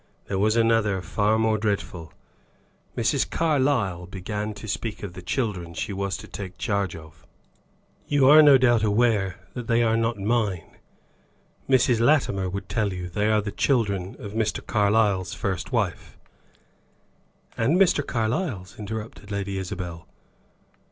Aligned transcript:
There 0.25 0.39
was 0.39 0.55
another 0.55 0.99
far 1.03 1.37
more 1.37 1.59
dreadful. 1.59 2.11
Mrs. 2.97 3.29
Carlyle 3.29 4.07
began 4.07 4.55
to 4.55 4.67
speak 4.67 5.03
of 5.03 5.13
the 5.13 5.21
children 5.21 5.75
she 5.75 5.93
was 5.93 6.17
to 6.17 6.27
take 6.27 6.57
charge 6.57 6.95
of. 6.95 7.23
"You 8.07 8.27
are 8.27 8.41
no 8.41 8.57
doubt 8.57 8.81
aware 8.81 9.35
that 9.53 9.67
they 9.67 9.83
are 9.83 9.95
not 9.95 10.17
mine; 10.17 10.63
Mrs. 11.69 11.99
Latimer 11.99 12.49
would 12.49 12.67
tell 12.67 12.91
you. 12.93 13.09
They 13.09 13.29
are 13.29 13.41
the 13.43 13.51
children 13.51 14.15
of 14.17 14.33
Mr. 14.33 14.65
Carlyle's 14.65 15.35
first 15.35 15.71
wife." 15.71 16.17
"And 17.55 17.77
Mr. 17.79 18.03
Carlyle's," 18.03 18.79
interrupted 18.79 19.29
Lady 19.29 19.59
Isabel. 19.59 20.07